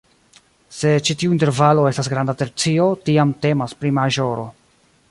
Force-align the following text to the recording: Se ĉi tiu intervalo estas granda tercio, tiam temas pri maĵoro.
Se 0.77 0.93
ĉi 1.09 1.15
tiu 1.23 1.35
intervalo 1.35 1.85
estas 1.91 2.09
granda 2.15 2.37
tercio, 2.41 2.89
tiam 3.11 3.39
temas 3.47 3.79
pri 3.83 3.95
maĵoro. 4.01 4.53